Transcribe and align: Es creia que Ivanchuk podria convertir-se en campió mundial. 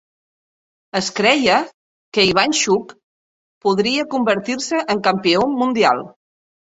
Es 0.99 1.09
creia 1.17 1.57
que 2.17 2.25
Ivanchuk 2.29 2.95
podria 3.67 4.07
convertir-se 4.15 4.81
en 4.95 5.05
campió 5.09 5.45
mundial. 5.61 6.03